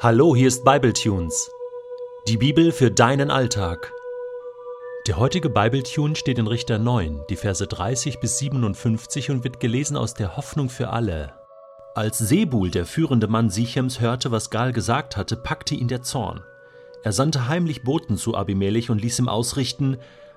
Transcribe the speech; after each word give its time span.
Hallo, 0.00 0.36
hier 0.36 0.46
ist 0.46 0.64
Bibletunes. 0.64 1.50
Die 2.28 2.36
Bibel 2.36 2.70
für 2.70 2.88
deinen 2.88 3.32
Alltag. 3.32 3.92
Der 5.08 5.16
heutige 5.16 5.50
Bibletune 5.50 6.14
steht 6.14 6.38
in 6.38 6.46
Richter 6.46 6.78
9, 6.78 7.24
die 7.28 7.34
Verse 7.34 7.66
30 7.66 8.20
bis 8.20 8.38
57 8.38 9.32
und 9.32 9.42
wird 9.42 9.58
gelesen 9.58 9.96
aus 9.96 10.14
der 10.14 10.36
Hoffnung 10.36 10.68
für 10.68 10.90
alle. 10.90 11.32
Als 11.96 12.18
Sebul, 12.18 12.70
der 12.70 12.86
führende 12.86 13.26
Mann 13.26 13.50
Sichems, 13.50 13.98
hörte, 13.98 14.30
was 14.30 14.50
Gal 14.50 14.72
gesagt 14.72 15.16
hatte, 15.16 15.36
packte 15.36 15.74
ihn 15.74 15.88
der 15.88 16.02
Zorn. 16.02 16.44
Er 17.02 17.10
sandte 17.10 17.48
heimlich 17.48 17.82
Boten 17.82 18.16
zu 18.16 18.36
Abimelech 18.36 18.90
und 18.90 19.02
ließ 19.02 19.18
ihm 19.18 19.28
ausrichten: 19.28 19.96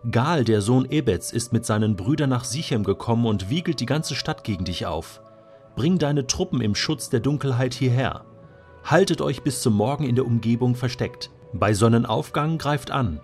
Gal, 0.09 0.43
der 0.43 0.61
Sohn 0.61 0.89
Ebeds, 0.89 1.31
ist 1.31 1.53
mit 1.53 1.67
seinen 1.67 1.95
Brüdern 1.95 2.31
nach 2.31 2.45
Sichem 2.45 2.83
gekommen 2.83 3.27
und 3.27 3.51
wiegelt 3.51 3.79
die 3.79 3.85
ganze 3.85 4.15
Stadt 4.15 4.43
gegen 4.43 4.65
dich 4.65 4.87
auf. 4.87 5.21
Bring 5.75 5.99
deine 5.99 6.25
Truppen 6.25 6.61
im 6.61 6.73
Schutz 6.73 7.11
der 7.11 7.19
Dunkelheit 7.19 7.75
hierher. 7.75 8.25
Haltet 8.83 9.21
euch 9.21 9.43
bis 9.43 9.61
zum 9.61 9.73
Morgen 9.75 10.05
in 10.05 10.15
der 10.15 10.25
Umgebung 10.25 10.75
versteckt. 10.75 11.29
Bei 11.53 11.73
Sonnenaufgang 11.73 12.57
greift 12.57 12.91
an. 12.91 13.19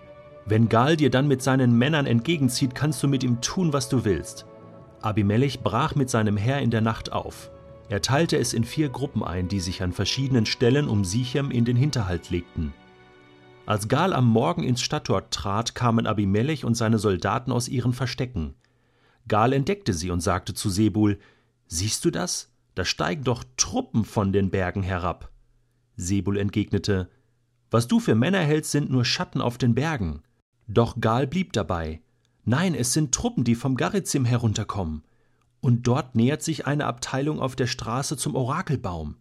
Wenn 0.46 0.68
Gal 0.68 0.96
dir 0.96 1.10
dann 1.10 1.28
mit 1.28 1.42
seinen 1.42 1.76
Männern 1.76 2.06
entgegenzieht, 2.06 2.74
kannst 2.74 3.02
du 3.02 3.08
mit 3.08 3.22
ihm 3.22 3.40
tun, 3.40 3.72
was 3.72 3.88
du 3.88 4.04
willst. 4.04 4.46
Abimelech 5.02 5.60
brach 5.60 5.94
mit 5.94 6.10
seinem 6.10 6.36
Heer 6.36 6.60
in 6.60 6.70
der 6.70 6.80
Nacht 6.80 7.12
auf. 7.12 7.50
Er 7.90 8.02
teilte 8.02 8.38
es 8.38 8.52
in 8.52 8.64
vier 8.64 8.88
Gruppen 8.88 9.22
ein, 9.22 9.48
die 9.48 9.60
sich 9.60 9.82
an 9.82 9.92
verschiedenen 9.92 10.46
Stellen 10.46 10.88
um 10.88 11.04
Sichem 11.04 11.50
in 11.50 11.64
den 11.64 11.76
Hinterhalt 11.76 12.30
legten. 12.30 12.72
Als 13.66 13.88
Gal 13.88 14.14
am 14.14 14.26
Morgen 14.26 14.62
ins 14.62 14.80
Stadttor 14.80 15.28
trat, 15.30 15.74
kamen 15.74 16.06
Abimelech 16.06 16.64
und 16.64 16.74
seine 16.74 16.98
Soldaten 16.98 17.52
aus 17.52 17.68
ihren 17.68 17.92
Verstecken. 17.92 18.54
Gal 19.26 19.52
entdeckte 19.52 19.92
sie 19.92 20.10
und 20.10 20.20
sagte 20.20 20.54
zu 20.54 20.70
Sebul: 20.70 21.18
Siehst 21.66 22.04
du 22.04 22.10
das? 22.10 22.50
Da 22.74 22.84
steigen 22.84 23.24
doch 23.24 23.44
Truppen 23.56 24.04
von 24.04 24.32
den 24.32 24.50
Bergen 24.50 24.82
herab. 24.82 25.30
Sebul 25.98 26.38
entgegnete, 26.38 27.10
Was 27.70 27.88
du 27.88 28.00
für 28.00 28.14
Männer 28.14 28.40
hältst, 28.40 28.70
sind 28.70 28.90
nur 28.90 29.04
Schatten 29.04 29.42
auf 29.42 29.58
den 29.58 29.74
Bergen. 29.74 30.22
Doch 30.68 31.00
Gal 31.00 31.26
blieb 31.26 31.52
dabei. 31.52 32.00
Nein, 32.44 32.74
es 32.74 32.94
sind 32.94 33.12
Truppen, 33.12 33.44
die 33.44 33.54
vom 33.54 33.76
Garizim 33.76 34.24
herunterkommen. 34.24 35.02
Und 35.60 35.86
dort 35.86 36.14
nähert 36.14 36.42
sich 36.42 36.66
eine 36.66 36.86
Abteilung 36.86 37.40
auf 37.40 37.56
der 37.56 37.66
Straße 37.66 38.16
zum 38.16 38.36
Orakelbaum. 38.36 39.16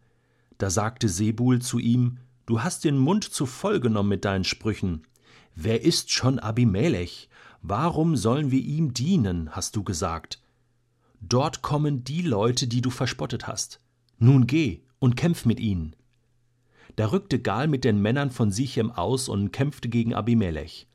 Da 0.60 0.70
sagte 0.70 1.10
Sebul 1.10 1.60
zu 1.62 1.80
ihm, 1.80 2.20
Du 2.46 2.62
hast 2.62 2.86
den 2.86 2.98
Mund 2.98 3.26
zu 3.26 3.46
voll 3.46 3.82
genommen 3.82 4.08
mit 4.08 4.24
deinen 4.24 4.46
Sprüchen. 4.46 5.02
Wer 5.56 5.84
ist 5.84 6.12
schon 6.12 6.40
Abimelech? 6.40 7.28
Warum 7.62 8.16
sollen 8.16 8.52
wir 8.52 8.62
ihm 8.62 8.94
dienen, 8.94 9.50
hast 9.54 9.76
du 9.76 9.84
gesagt. 9.84 10.42
Dort 11.20 11.62
kommen 11.62 12.06
die 12.06 12.22
Leute, 12.22 12.68
die 12.68 12.80
du 12.82 12.90
verspottet 12.90 13.48
hast. 13.48 13.82
Nun 14.20 14.48
geh 14.48 14.84
und 15.00 15.18
kämpf 15.18 15.46
mit 15.46 15.60
ihnen. 15.60 15.96
Da 16.98 17.12
rückte 17.12 17.40
Gal 17.40 17.68
mit 17.68 17.84
den 17.84 18.02
Männern 18.02 18.32
von 18.32 18.50
Sichem 18.52 18.92
aus 18.92 19.30
und 19.30 19.52
kämpfte 19.52 19.88
gegen 19.88 20.16
Abimelech. 20.16 20.88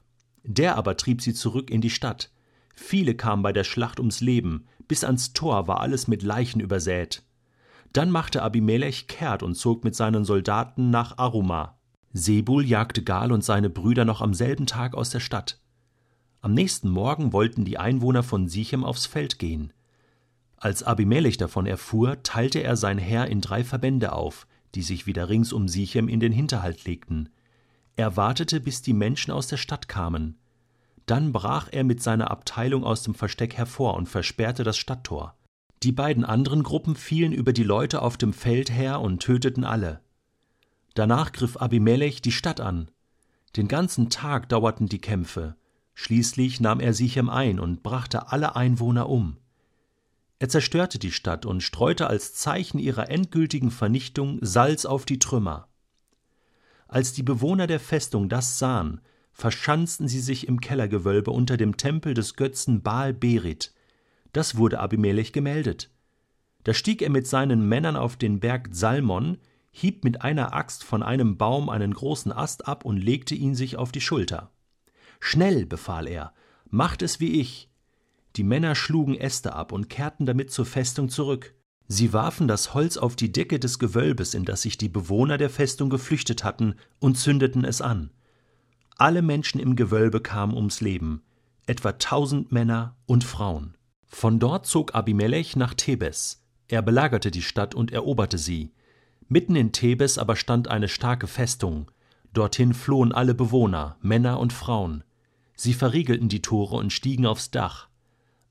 Der 0.42 0.76
aber 0.76 0.96
trieb 0.96 1.22
sie 1.22 1.32
zurück 1.32 1.70
in 1.70 1.80
die 1.80 1.90
Stadt. 1.90 2.32
Viele 2.74 3.14
kamen 3.14 3.44
bei 3.44 3.52
der 3.52 3.62
Schlacht 3.62 4.00
ums 4.00 4.20
Leben, 4.20 4.66
bis 4.88 5.04
ans 5.04 5.32
Tor 5.32 5.68
war 5.68 5.80
alles 5.80 6.08
mit 6.08 6.24
Leichen 6.24 6.58
übersät. 6.60 7.22
Dann 7.92 8.10
machte 8.10 8.42
Abimelech 8.42 9.06
kehrt 9.06 9.44
und 9.44 9.54
zog 9.54 9.84
mit 9.84 9.94
seinen 9.94 10.24
Soldaten 10.24 10.90
nach 10.90 11.18
Aruma. 11.18 11.78
Sebul 12.12 12.66
jagte 12.66 13.04
Gal 13.04 13.30
und 13.30 13.44
seine 13.44 13.70
Brüder 13.70 14.04
noch 14.04 14.20
am 14.22 14.34
selben 14.34 14.66
Tag 14.66 14.96
aus 14.96 15.10
der 15.10 15.20
Stadt. 15.20 15.60
Am 16.40 16.52
nächsten 16.52 16.90
Morgen 16.90 17.32
wollten 17.32 17.64
die 17.64 17.78
Einwohner 17.78 18.24
von 18.24 18.48
Sichem 18.48 18.82
aufs 18.82 19.06
Feld 19.06 19.38
gehen. 19.38 19.72
Als 20.56 20.82
Abimelech 20.82 21.36
davon 21.36 21.66
erfuhr, 21.66 22.24
teilte 22.24 22.58
er 22.58 22.76
sein 22.76 22.98
Heer 22.98 23.28
in 23.28 23.40
drei 23.40 23.62
Verbände 23.62 24.12
auf, 24.12 24.48
die 24.74 24.82
sich 24.82 25.06
wieder 25.06 25.28
rings 25.28 25.52
um 25.52 25.68
Sichem 25.68 26.08
in 26.08 26.20
den 26.20 26.32
Hinterhalt 26.32 26.84
legten. 26.84 27.28
Er 27.96 28.16
wartete, 28.16 28.60
bis 28.60 28.82
die 28.82 28.94
Menschen 28.94 29.30
aus 29.30 29.46
der 29.46 29.58
Stadt 29.58 29.88
kamen. 29.88 30.38
Dann 31.06 31.32
brach 31.32 31.68
er 31.70 31.84
mit 31.84 32.02
seiner 32.02 32.30
Abteilung 32.30 32.84
aus 32.84 33.02
dem 33.02 33.14
Versteck 33.14 33.54
hervor 33.54 33.94
und 33.94 34.08
versperrte 34.08 34.64
das 34.64 34.78
Stadttor. 34.78 35.36
Die 35.82 35.92
beiden 35.92 36.24
anderen 36.24 36.62
Gruppen 36.62 36.94
fielen 36.94 37.32
über 37.32 37.52
die 37.52 37.64
Leute 37.64 38.02
auf 38.02 38.16
dem 38.16 38.32
Feld 38.32 38.70
her 38.70 39.00
und 39.00 39.20
töteten 39.20 39.64
alle. 39.64 40.00
Danach 40.94 41.32
griff 41.32 41.56
Abimelech 41.56 42.22
die 42.22 42.32
Stadt 42.32 42.60
an. 42.60 42.90
Den 43.56 43.68
ganzen 43.68 44.08
Tag 44.08 44.48
dauerten 44.48 44.88
die 44.88 45.00
Kämpfe. 45.00 45.56
Schließlich 45.94 46.60
nahm 46.60 46.80
er 46.80 46.94
Sichem 46.94 47.28
ein 47.28 47.58
und 47.58 47.82
brachte 47.82 48.30
alle 48.30 48.56
Einwohner 48.56 49.08
um. 49.08 49.36
Er 50.42 50.48
zerstörte 50.48 50.98
die 50.98 51.12
Stadt 51.12 51.46
und 51.46 51.62
streute 51.62 52.08
als 52.08 52.34
Zeichen 52.34 52.80
ihrer 52.80 53.08
endgültigen 53.08 53.70
Vernichtung 53.70 54.40
Salz 54.40 54.86
auf 54.86 55.04
die 55.04 55.20
Trümmer. 55.20 55.68
Als 56.88 57.12
die 57.12 57.22
Bewohner 57.22 57.68
der 57.68 57.78
Festung 57.78 58.28
das 58.28 58.58
sahen, 58.58 59.00
verschanzten 59.30 60.08
sie 60.08 60.18
sich 60.18 60.48
im 60.48 60.60
Kellergewölbe 60.60 61.30
unter 61.30 61.56
dem 61.56 61.76
Tempel 61.76 62.12
des 62.12 62.34
Götzen 62.34 62.82
Baal 62.82 63.14
Berit. 63.14 63.72
Das 64.32 64.56
wurde 64.56 64.80
Abimelech 64.80 65.32
gemeldet. 65.32 65.92
Da 66.64 66.74
stieg 66.74 67.02
er 67.02 67.10
mit 67.10 67.28
seinen 67.28 67.68
Männern 67.68 67.94
auf 67.94 68.16
den 68.16 68.40
Berg 68.40 68.70
Salmon, 68.72 69.38
hieb 69.70 70.02
mit 70.02 70.22
einer 70.22 70.54
Axt 70.54 70.82
von 70.82 71.04
einem 71.04 71.36
Baum 71.36 71.68
einen 71.68 71.94
großen 71.94 72.32
Ast 72.32 72.66
ab 72.66 72.84
und 72.84 72.96
legte 72.96 73.36
ihn 73.36 73.54
sich 73.54 73.76
auf 73.76 73.92
die 73.92 74.00
Schulter. 74.00 74.50
Schnell, 75.20 75.66
befahl 75.66 76.08
er, 76.08 76.32
macht 76.68 77.02
es 77.02 77.20
wie 77.20 77.40
ich, 77.40 77.71
die 78.36 78.44
Männer 78.44 78.74
schlugen 78.74 79.14
Äste 79.14 79.54
ab 79.54 79.72
und 79.72 79.88
kehrten 79.88 80.26
damit 80.26 80.50
zur 80.50 80.66
Festung 80.66 81.08
zurück. 81.08 81.54
Sie 81.88 82.12
warfen 82.12 82.48
das 82.48 82.74
Holz 82.74 82.96
auf 82.96 83.16
die 83.16 83.32
Decke 83.32 83.58
des 83.58 83.78
Gewölbes, 83.78 84.34
in 84.34 84.44
das 84.44 84.62
sich 84.62 84.78
die 84.78 84.88
Bewohner 84.88 85.36
der 85.36 85.50
Festung 85.50 85.90
geflüchtet 85.90 86.42
hatten, 86.42 86.76
und 87.00 87.18
zündeten 87.18 87.64
es 87.64 87.82
an. 87.82 88.10
Alle 88.96 89.20
Menschen 89.20 89.60
im 89.60 89.76
Gewölbe 89.76 90.20
kamen 90.20 90.54
ums 90.54 90.80
Leben, 90.80 91.22
etwa 91.66 91.92
tausend 91.92 92.52
Männer 92.52 92.96
und 93.06 93.24
Frauen. 93.24 93.76
Von 94.06 94.38
dort 94.38 94.66
zog 94.66 94.94
Abimelech 94.94 95.56
nach 95.56 95.74
Thebes. 95.74 96.42
Er 96.68 96.82
belagerte 96.82 97.30
die 97.30 97.42
Stadt 97.42 97.74
und 97.74 97.92
eroberte 97.92 98.38
sie. 98.38 98.72
Mitten 99.28 99.56
in 99.56 99.72
Thebes 99.72 100.18
aber 100.18 100.36
stand 100.36 100.68
eine 100.68 100.88
starke 100.88 101.26
Festung. 101.26 101.90
Dorthin 102.32 102.74
flohen 102.74 103.12
alle 103.12 103.34
Bewohner, 103.34 103.96
Männer 104.00 104.38
und 104.38 104.52
Frauen. 104.52 105.04
Sie 105.56 105.74
verriegelten 105.74 106.28
die 106.28 106.42
Tore 106.42 106.76
und 106.76 106.92
stiegen 106.92 107.26
aufs 107.26 107.50
Dach. 107.50 107.88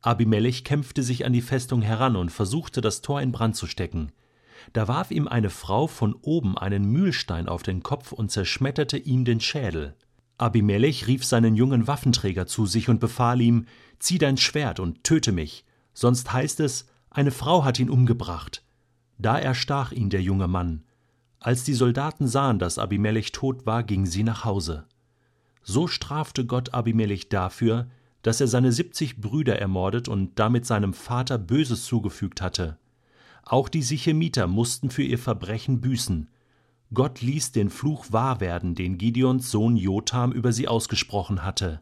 Abimelech 0.01 0.63
kämpfte 0.63 1.03
sich 1.03 1.25
an 1.25 1.33
die 1.33 1.41
Festung 1.41 1.81
heran 1.81 2.15
und 2.15 2.31
versuchte, 2.31 2.81
das 2.81 3.01
Tor 3.01 3.21
in 3.21 3.31
Brand 3.31 3.55
zu 3.55 3.67
stecken. 3.67 4.11
Da 4.73 4.87
warf 4.87 5.11
ihm 5.11 5.27
eine 5.27 5.49
Frau 5.49 5.87
von 5.87 6.15
oben 6.21 6.57
einen 6.57 6.85
Mühlstein 6.85 7.47
auf 7.47 7.63
den 7.63 7.83
Kopf 7.83 8.11
und 8.11 8.31
zerschmetterte 8.31 8.97
ihm 8.97 9.25
den 9.25 9.39
Schädel. 9.39 9.95
Abimelech 10.37 11.07
rief 11.07 11.23
seinen 11.23 11.55
jungen 11.55 11.87
Waffenträger 11.87 12.47
zu 12.47 12.65
sich 12.65 12.89
und 12.89 12.99
befahl 12.99 13.41
ihm: 13.41 13.65
Zieh 13.99 14.17
dein 14.17 14.37
Schwert 14.37 14.79
und 14.79 15.03
töte 15.03 15.31
mich, 15.31 15.65
sonst 15.93 16.33
heißt 16.33 16.59
es, 16.61 16.87
eine 17.11 17.31
Frau 17.31 17.63
hat 17.63 17.79
ihn 17.79 17.89
umgebracht. 17.89 18.63
Da 19.19 19.37
erstach 19.37 19.91
ihn 19.91 20.09
der 20.09 20.21
junge 20.21 20.47
Mann. 20.47 20.83
Als 21.39 21.63
die 21.63 21.73
Soldaten 21.73 22.27
sahen, 22.27 22.57
dass 22.57 22.79
Abimelech 22.79 23.31
tot 23.31 23.65
war, 23.65 23.83
gingen 23.83 24.05
sie 24.05 24.23
nach 24.23 24.45
Hause. 24.45 24.85
So 25.63 25.87
strafte 25.87 26.45
Gott 26.45 26.73
Abimelech 26.73 27.29
dafür, 27.29 27.87
dass 28.21 28.41
er 28.41 28.47
seine 28.47 28.71
siebzig 28.71 29.17
Brüder 29.17 29.59
ermordet 29.59 30.07
und 30.07 30.37
damit 30.37 30.65
seinem 30.65 30.93
Vater 30.93 31.37
Böses 31.37 31.85
zugefügt 31.85 32.41
hatte. 32.41 32.77
Auch 33.43 33.69
die 33.69 33.81
Sichemiter 33.81 34.47
mussten 34.47 34.89
für 34.89 35.03
ihr 35.03 35.17
Verbrechen 35.17 35.81
büßen. 35.81 36.29
Gott 36.93 37.21
ließ 37.21 37.51
den 37.51 37.69
Fluch 37.69 38.11
wahr 38.11 38.39
werden, 38.39 38.75
den 38.75 38.97
Gideons 38.97 39.49
Sohn 39.49 39.77
Jotham 39.77 40.31
über 40.31 40.53
sie 40.53 40.67
ausgesprochen 40.67 41.43
hatte. 41.43 41.81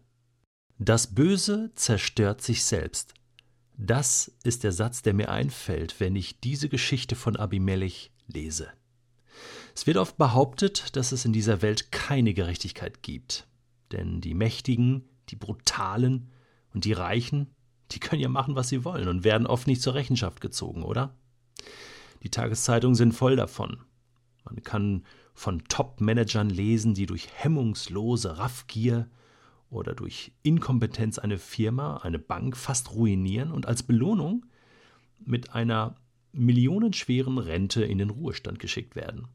Das 0.78 1.08
Böse 1.08 1.72
zerstört 1.76 2.42
sich 2.42 2.64
selbst. 2.64 3.14
Das 3.78 4.32
ist 4.44 4.64
der 4.64 4.72
Satz, 4.72 5.02
der 5.02 5.14
mir 5.14 5.30
einfällt, 5.30 6.00
wenn 6.00 6.16
ich 6.16 6.40
diese 6.40 6.70
Geschichte 6.70 7.16
von 7.16 7.36
Abimelech 7.36 8.12
lese. 8.28 8.70
Es 9.74 9.88
wird 9.88 9.98
oft 9.98 10.18
behauptet, 10.18 10.96
dass 10.96 11.12
es 11.12 11.26
in 11.26 11.34
dieser 11.34 11.62
Welt 11.62 11.92
keine 11.92 12.34
Gerechtigkeit 12.34 13.02
gibt, 13.02 13.48
denn 13.92 14.22
die 14.22 14.34
Mächtigen 14.34 15.06
die 15.30 15.36
Brutalen 15.36 16.30
und 16.74 16.86
die 16.86 16.94
Reichen, 16.94 17.48
die 17.92 18.00
können 18.00 18.22
ja 18.22 18.30
machen, 18.30 18.56
was 18.56 18.70
sie 18.70 18.84
wollen 18.84 19.08
und 19.08 19.24
werden 19.24 19.48
oft 19.48 19.68
nicht 19.68 19.82
zur 19.82 19.96
Rechenschaft 19.96 20.42
gezogen, 20.42 20.84
oder? 20.84 21.16
Die 22.24 22.30
Tageszeitungen 22.30 22.96
sind 22.96 23.14
voll 23.14 23.36
davon. 23.36 23.82
Man 24.44 24.62
kann 24.64 25.04
von 25.34 25.64
Top-Managern 25.70 26.50
lesen, 26.50 26.94
die 26.94 27.06
durch 27.06 27.30
hemmungslose 27.34 28.38
Raffgier 28.38 29.10
oder 29.70 29.94
durch 29.94 30.34
Inkompetenz 30.44 31.20
eine 31.20 31.38
Firma, 31.38 31.98
eine 31.98 32.20
Bank 32.20 32.58
fast 32.58 32.92
ruinieren 32.92 33.52
und 33.52 33.66
als 33.66 33.84
Belohnung 33.84 34.46
mit 35.20 35.54
einer 35.54 35.96
millionenschweren 36.32 37.38
Rente 37.38 37.84
in 37.84 37.98
den 37.98 38.10
Ruhestand 38.10 38.60
geschickt 38.60 38.96
werden. 38.96 39.28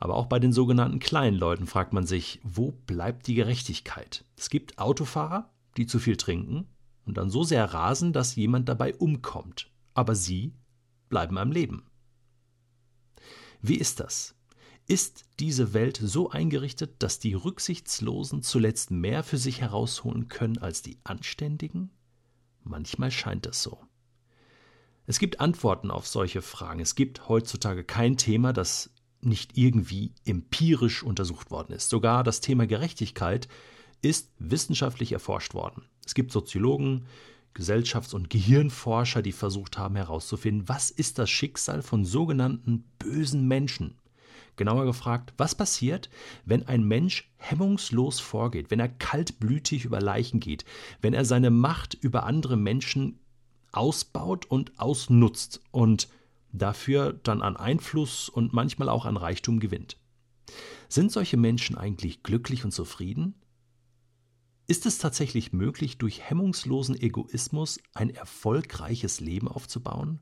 Aber 0.00 0.14
auch 0.14 0.26
bei 0.26 0.38
den 0.38 0.52
sogenannten 0.52 0.98
kleinen 0.98 1.36
Leuten 1.36 1.66
fragt 1.66 1.92
man 1.92 2.06
sich, 2.06 2.40
wo 2.42 2.72
bleibt 2.72 3.26
die 3.26 3.34
Gerechtigkeit? 3.34 4.24
Es 4.36 4.50
gibt 4.50 4.78
Autofahrer, 4.78 5.50
die 5.76 5.86
zu 5.86 5.98
viel 5.98 6.16
trinken 6.16 6.66
und 7.04 7.18
dann 7.18 7.30
so 7.30 7.44
sehr 7.44 7.64
rasen, 7.72 8.12
dass 8.12 8.36
jemand 8.36 8.68
dabei 8.68 8.94
umkommt. 8.94 9.70
Aber 9.94 10.14
sie 10.14 10.54
bleiben 11.08 11.38
am 11.38 11.52
Leben. 11.52 11.86
Wie 13.62 13.76
ist 13.76 14.00
das? 14.00 14.34
Ist 14.86 15.24
diese 15.40 15.72
Welt 15.72 15.98
so 16.02 16.28
eingerichtet, 16.30 17.02
dass 17.02 17.18
die 17.18 17.32
Rücksichtslosen 17.32 18.42
zuletzt 18.42 18.90
mehr 18.90 19.22
für 19.22 19.38
sich 19.38 19.62
herausholen 19.62 20.28
können 20.28 20.58
als 20.58 20.82
die 20.82 20.98
Anständigen? 21.04 21.90
Manchmal 22.62 23.10
scheint 23.10 23.46
es 23.46 23.62
so. 23.62 23.78
Es 25.06 25.18
gibt 25.18 25.40
Antworten 25.40 25.90
auf 25.90 26.06
solche 26.06 26.42
Fragen. 26.42 26.80
Es 26.80 26.94
gibt 26.94 27.28
heutzutage 27.28 27.84
kein 27.84 28.16
Thema, 28.16 28.52
das 28.52 28.90
nicht 29.24 29.56
irgendwie 29.56 30.12
empirisch 30.24 31.02
untersucht 31.02 31.50
worden 31.50 31.72
ist. 31.74 31.90
Sogar 31.90 32.24
das 32.24 32.40
Thema 32.40 32.66
Gerechtigkeit 32.66 33.48
ist 34.02 34.30
wissenschaftlich 34.38 35.12
erforscht 35.12 35.54
worden. 35.54 35.84
Es 36.04 36.14
gibt 36.14 36.32
Soziologen, 36.32 37.06
Gesellschafts- 37.54 38.14
und 38.14 38.30
Gehirnforscher, 38.30 39.22
die 39.22 39.32
versucht 39.32 39.78
haben 39.78 39.96
herauszufinden, 39.96 40.68
was 40.68 40.90
ist 40.90 41.18
das 41.18 41.30
Schicksal 41.30 41.82
von 41.82 42.04
sogenannten 42.04 42.84
bösen 42.98 43.46
Menschen. 43.46 43.96
Genauer 44.56 44.84
gefragt, 44.84 45.32
was 45.36 45.54
passiert, 45.54 46.10
wenn 46.44 46.66
ein 46.66 46.84
Mensch 46.84 47.32
hemmungslos 47.36 48.20
vorgeht, 48.20 48.70
wenn 48.70 48.80
er 48.80 48.88
kaltblütig 48.88 49.84
über 49.84 50.00
Leichen 50.00 50.38
geht, 50.38 50.64
wenn 51.00 51.14
er 51.14 51.24
seine 51.24 51.50
Macht 51.50 51.94
über 51.94 52.24
andere 52.24 52.56
Menschen 52.56 53.18
ausbaut 53.72 54.46
und 54.46 54.78
ausnutzt 54.78 55.60
und 55.72 56.08
dafür 56.54 57.12
dann 57.12 57.42
an 57.42 57.56
Einfluss 57.56 58.28
und 58.28 58.52
manchmal 58.52 58.88
auch 58.88 59.04
an 59.04 59.16
Reichtum 59.16 59.60
gewinnt. 59.60 59.98
Sind 60.88 61.12
solche 61.12 61.36
Menschen 61.36 61.76
eigentlich 61.76 62.22
glücklich 62.22 62.64
und 62.64 62.72
zufrieden? 62.72 63.34
Ist 64.66 64.86
es 64.86 64.98
tatsächlich 64.98 65.52
möglich, 65.52 65.98
durch 65.98 66.22
hemmungslosen 66.22 66.98
Egoismus 66.98 67.78
ein 67.92 68.10
erfolgreiches 68.10 69.20
Leben 69.20 69.48
aufzubauen? 69.48 70.20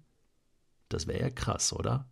Das 0.89 1.07
wäre 1.07 1.21
ja 1.21 1.31
krass, 1.31 1.73
oder? 1.73 2.09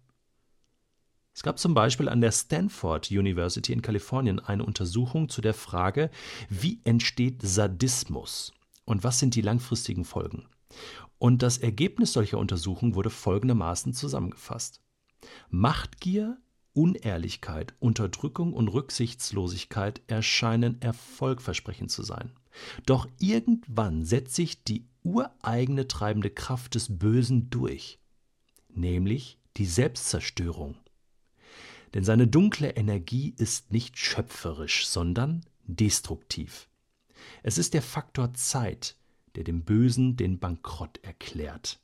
Es 1.34 1.42
gab 1.42 1.58
zum 1.58 1.74
Beispiel 1.74 2.08
an 2.08 2.20
der 2.20 2.32
Stanford 2.32 3.10
University 3.10 3.72
in 3.72 3.82
Kalifornien 3.82 4.40
eine 4.40 4.64
Untersuchung 4.64 5.28
zu 5.28 5.40
der 5.40 5.54
Frage, 5.54 6.10
wie 6.48 6.80
entsteht 6.84 7.40
Sadismus 7.42 8.52
und 8.84 9.04
was 9.04 9.18
sind 9.18 9.34
die 9.34 9.42
langfristigen 9.42 10.04
Folgen. 10.04 10.46
Und 11.18 11.42
das 11.42 11.58
Ergebnis 11.58 12.12
solcher 12.12 12.38
Untersuchungen 12.38 12.94
wurde 12.94 13.10
folgendermaßen 13.10 13.92
zusammengefasst. 13.92 14.80
Machtgier 15.50 16.38
Unehrlichkeit, 16.72 17.74
Unterdrückung 17.80 18.52
und 18.52 18.68
Rücksichtslosigkeit 18.68 20.00
erscheinen 20.06 20.80
erfolgversprechend 20.80 21.90
zu 21.90 22.02
sein. 22.02 22.32
Doch 22.86 23.08
irgendwann 23.18 24.04
setzt 24.04 24.34
sich 24.34 24.64
die 24.64 24.86
ureigene 25.02 25.88
treibende 25.88 26.30
Kraft 26.30 26.74
des 26.74 26.98
Bösen 26.98 27.50
durch, 27.50 27.98
nämlich 28.68 29.38
die 29.56 29.66
Selbstzerstörung. 29.66 30.76
Denn 31.94 32.04
seine 32.04 32.28
dunkle 32.28 32.70
Energie 32.70 33.34
ist 33.36 33.72
nicht 33.72 33.98
schöpferisch, 33.98 34.86
sondern 34.86 35.44
destruktiv. 35.64 36.68
Es 37.42 37.58
ist 37.58 37.74
der 37.74 37.82
Faktor 37.82 38.32
Zeit, 38.34 38.96
der 39.36 39.44
dem 39.44 39.64
Bösen 39.64 40.16
den 40.16 40.38
Bankrott 40.38 40.98
erklärt. 41.02 41.80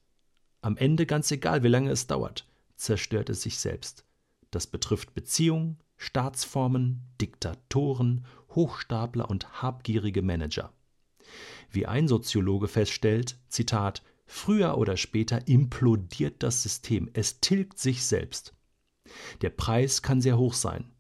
Am 0.61 0.77
Ende, 0.77 1.07
ganz 1.07 1.31
egal 1.31 1.63
wie 1.63 1.69
lange 1.69 1.91
es 1.91 2.07
dauert, 2.07 2.47
zerstört 2.77 3.31
es 3.31 3.43
sich 3.43 3.59
selbst. 3.59 4.05
Das 4.51 4.67
betrifft 4.67 5.15
Beziehungen, 5.15 5.79
Staatsformen, 5.97 7.03
Diktatoren, 7.21 8.27
Hochstapler 8.51 9.31
und 9.31 9.63
habgierige 9.63 10.23
Manager. 10.23 10.73
Wie 11.71 11.87
ein 11.87 12.09
Soziologe 12.09 12.69
feststellt, 12.69 13.39
Zitat, 13.49 14.03
früher 14.27 14.77
oder 14.79 14.97
später 14.97 15.47
implodiert 15.49 16.43
das 16.43 16.63
System, 16.63 17.11
es 17.13 17.41
tilgt 17.41 17.79
sich 17.79 18.05
selbst. 18.05 18.55
Der 19.41 19.51
Preis 19.51 20.03
kann 20.03 20.21
sehr 20.21 20.39
hoch 20.39 20.55
sein, 20.55 20.91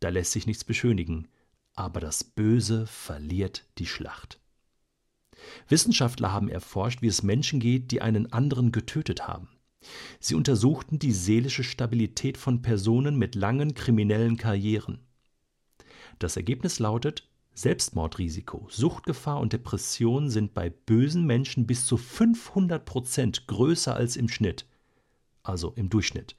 da 0.00 0.08
lässt 0.08 0.32
sich 0.32 0.46
nichts 0.46 0.64
beschönigen, 0.64 1.28
aber 1.74 2.00
das 2.00 2.24
Böse 2.24 2.86
verliert 2.86 3.66
die 3.78 3.86
Schlacht. 3.86 4.40
Wissenschaftler 5.68 6.32
haben 6.32 6.48
erforscht, 6.48 7.02
wie 7.02 7.08
es 7.08 7.22
Menschen 7.22 7.60
geht, 7.60 7.90
die 7.90 8.02
einen 8.02 8.32
anderen 8.32 8.72
getötet 8.72 9.26
haben. 9.26 9.48
Sie 10.18 10.34
untersuchten 10.34 10.98
die 10.98 11.12
seelische 11.12 11.64
Stabilität 11.64 12.36
von 12.38 12.62
Personen 12.62 13.16
mit 13.16 13.34
langen 13.34 13.74
kriminellen 13.74 14.36
Karrieren. 14.36 15.00
Das 16.18 16.36
Ergebnis 16.36 16.78
lautet, 16.78 17.28
Selbstmordrisiko, 17.54 18.68
Suchtgefahr 18.70 19.40
und 19.40 19.52
Depression 19.52 20.28
sind 20.28 20.52
bei 20.52 20.68
bösen 20.68 21.24
Menschen 21.24 21.66
bis 21.66 21.86
zu 21.86 21.96
500 21.96 22.84
Prozent 22.84 23.46
größer 23.46 23.94
als 23.94 24.16
im 24.16 24.28
Schnitt, 24.28 24.66
also 25.42 25.72
im 25.74 25.88
Durchschnitt. 25.88 26.36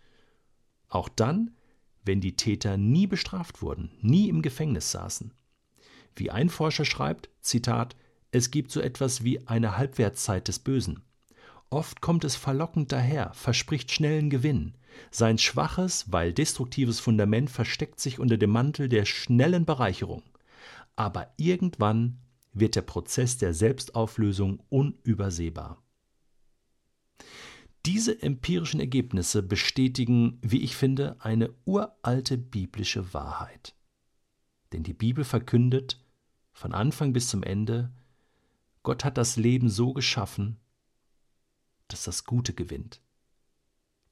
Auch 0.89 1.09
dann, 1.09 1.55
wenn 2.03 2.21
die 2.21 2.35
Täter 2.35 2.77
nie 2.77 3.07
bestraft 3.07 3.61
wurden, 3.61 3.91
nie 3.99 4.29
im 4.29 4.41
Gefängnis 4.41 4.91
saßen. 4.91 5.33
Wie 6.15 6.31
ein 6.31 6.49
Forscher 6.49 6.85
schreibt, 6.85 7.29
Zitat, 7.41 7.95
es 8.31 8.51
gibt 8.51 8.71
so 8.71 8.81
etwas 8.81 9.23
wie 9.23 9.47
eine 9.47 9.77
Halbwertszeit 9.77 10.47
des 10.47 10.59
Bösen. 10.59 11.01
Oft 11.69 12.01
kommt 12.01 12.23
es 12.23 12.35
verlockend 12.35 12.91
daher, 12.91 13.33
verspricht 13.33 13.91
schnellen 13.91 14.29
Gewinn. 14.29 14.75
Sein 15.11 15.37
schwaches, 15.37 16.11
weil 16.11 16.33
destruktives 16.33 16.99
Fundament 16.99 17.49
versteckt 17.49 17.99
sich 17.99 18.19
unter 18.19 18.37
dem 18.37 18.51
Mantel 18.51 18.89
der 18.89 19.05
schnellen 19.05 19.65
Bereicherung. 19.65 20.23
Aber 20.95 21.33
irgendwann 21.37 22.19
wird 22.53 22.75
der 22.75 22.81
Prozess 22.81 23.37
der 23.37 23.53
Selbstauflösung 23.53 24.63
unübersehbar. 24.69 25.83
Diese 27.85 28.21
empirischen 28.21 28.79
Ergebnisse 28.79 29.43
bestätigen, 29.43 30.39
wie 30.41 30.61
ich 30.61 30.75
finde, 30.75 31.15
eine 31.19 31.53
uralte 31.65 32.37
biblische 32.37 33.13
Wahrheit. 33.13 33.75
Denn 34.73 34.83
die 34.83 34.93
Bibel 34.93 35.23
verkündet 35.23 36.03
von 36.51 36.73
Anfang 36.73 37.13
bis 37.13 37.29
zum 37.29 37.43
Ende, 37.43 37.93
Gott 38.87 39.03
hat 39.03 39.17
das 39.17 39.35
Leben 39.35 39.69
so 39.69 39.91
geschaffen, 39.91 40.61
dass 41.89 42.05
das 42.05 42.23
Gute 42.23 42.53
gewinnt. 42.53 43.01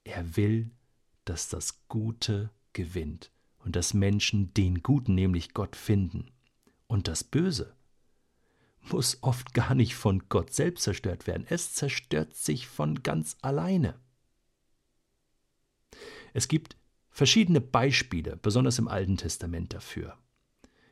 Er 0.04 0.36
will, 0.36 0.70
dass 1.24 1.48
das 1.48 1.88
Gute 1.88 2.50
gewinnt 2.74 3.32
und 3.60 3.78
dass 3.78 3.94
Menschen 3.94 4.54
den 4.54 4.84
Guten, 4.84 5.16
nämlich 5.16 5.54
Gott, 5.54 5.78
finden. 5.78 6.30
Und 6.88 7.08
das 7.08 7.24
Böse 7.24 7.74
muss 8.82 9.20
oft 9.24 9.54
gar 9.54 9.76
nicht 9.76 9.96
von 9.96 10.28
Gott 10.28 10.54
selbst 10.54 10.84
zerstört 10.84 11.26
werden. 11.26 11.46
Es 11.48 11.74
zerstört 11.74 12.36
sich 12.36 12.68
von 12.68 13.02
ganz 13.02 13.38
alleine. 13.42 13.98
Es 16.34 16.50
gibt 16.50 16.76
verschiedene 17.12 17.62
Beispiele, 17.62 18.36
besonders 18.36 18.78
im 18.78 18.90
Alten 18.90 19.16
Testament 19.16 19.74
dafür, 19.74 20.18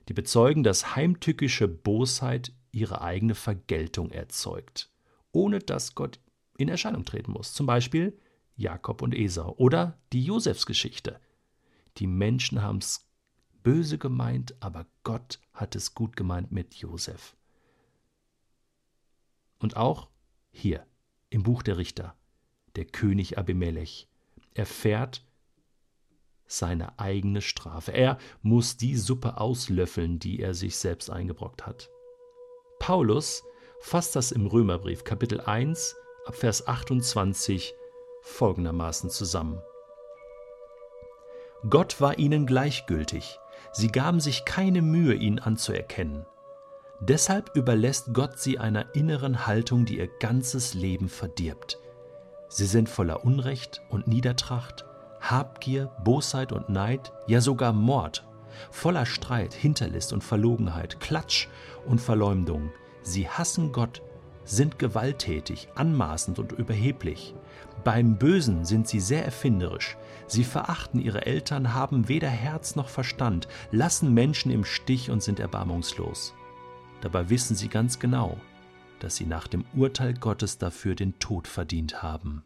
die 0.07 0.13
bezeugen, 0.13 0.63
dass 0.63 0.95
heimtückische 0.95 1.67
Bosheit 1.67 2.53
ihre 2.73 3.01
eigene 3.01 3.35
Vergeltung 3.35 4.11
erzeugt, 4.11 4.89
ohne 5.31 5.59
dass 5.59 5.95
Gott 5.95 6.19
in 6.57 6.67
Erscheinung 6.67 7.05
treten 7.05 7.31
muss. 7.31 7.53
Zum 7.53 7.65
Beispiel 7.65 8.19
Jakob 8.55 9.01
und 9.01 9.15
Esau 9.15 9.53
oder 9.57 9.97
die 10.11 10.23
Josefsgeschichte. 10.23 11.19
Die 11.97 12.07
Menschen 12.07 12.61
haben 12.61 12.79
es 12.79 13.07
böse 13.63 13.97
gemeint, 13.97 14.55
aber 14.59 14.85
Gott 15.03 15.39
hat 15.53 15.75
es 15.75 15.93
gut 15.93 16.15
gemeint 16.15 16.51
mit 16.51 16.75
Josef. 16.75 17.35
Und 19.59 19.77
auch 19.77 20.09
hier 20.51 20.85
im 21.29 21.43
Buch 21.43 21.63
der 21.63 21.77
Richter, 21.77 22.15
der 22.75 22.85
König 22.85 23.37
Abimelech 23.37 24.09
erfährt 24.53 25.25
seine 26.45 26.99
eigene 26.99 27.41
Strafe. 27.41 27.91
Er 27.91 28.17
muss 28.41 28.77
die 28.77 28.95
Suppe 28.97 29.37
auslöffeln, 29.37 30.19
die 30.19 30.39
er 30.39 30.53
sich 30.53 30.75
selbst 30.75 31.09
eingebrockt 31.09 31.65
hat. 31.65 31.89
Paulus 32.85 33.45
fasst 33.79 34.13
das 34.17 34.33
im 34.33 34.45
Römerbrief 34.45 35.05
Kapitel 35.05 35.39
1 35.39 35.95
ab 36.25 36.35
Vers 36.35 36.67
28 36.67 37.73
folgendermaßen 38.23 39.09
zusammen. 39.09 39.61
Gott 41.69 42.01
war 42.01 42.19
ihnen 42.19 42.45
gleichgültig, 42.45 43.39
sie 43.71 43.87
gaben 43.87 44.19
sich 44.19 44.43
keine 44.43 44.81
Mühe, 44.81 45.13
ihn 45.13 45.39
anzuerkennen. 45.39 46.25
Deshalb 46.99 47.55
überlässt 47.55 48.13
Gott 48.13 48.37
sie 48.37 48.59
einer 48.59 48.93
inneren 48.93 49.47
Haltung, 49.47 49.85
die 49.85 49.99
ihr 49.99 50.09
ganzes 50.19 50.73
Leben 50.73 51.07
verdirbt. 51.07 51.79
Sie 52.49 52.65
sind 52.65 52.89
voller 52.89 53.23
Unrecht 53.23 53.81
und 53.91 54.07
Niedertracht, 54.07 54.83
Habgier, 55.21 55.89
Bosheit 56.03 56.51
und 56.51 56.67
Neid, 56.67 57.13
ja 57.27 57.39
sogar 57.39 57.71
Mord, 57.71 58.25
voller 58.71 59.05
Streit, 59.05 59.53
Hinterlist 59.53 60.13
und 60.13 60.23
Verlogenheit, 60.23 60.99
Klatsch 60.99 61.47
und 61.85 61.99
Verleumdung. 61.99 62.71
Sie 63.01 63.27
hassen 63.27 63.71
Gott 63.71 64.01
sind 64.45 64.79
gewalttätig, 64.79 65.67
anmaßend 65.75 66.39
und 66.39 66.51
überheblich. 66.51 67.33
Beim 67.83 68.17
Bösen 68.17 68.65
sind 68.65 68.87
sie 68.87 68.99
sehr 68.99 69.25
erfinderisch. 69.25 69.97
Sie 70.27 70.43
verachten 70.43 70.99
ihre 70.99 71.25
Eltern, 71.25 71.73
haben 71.73 72.07
weder 72.07 72.29
Herz 72.29 72.75
noch 72.75 72.89
Verstand, 72.89 73.47
lassen 73.71 74.13
Menschen 74.13 74.51
im 74.51 74.65
Stich 74.65 75.09
und 75.09 75.21
sind 75.21 75.39
erbarmungslos. 75.39 76.33
Dabei 77.01 77.29
wissen 77.29 77.55
sie 77.55 77.67
ganz 77.67 77.99
genau, 77.99 78.37
dass 78.99 79.15
sie 79.17 79.25
nach 79.25 79.47
dem 79.47 79.65
Urteil 79.75 80.13
Gottes 80.13 80.57
dafür 80.57 80.95
den 80.95 81.19
Tod 81.19 81.47
verdient 81.47 82.01
haben. 82.01 82.43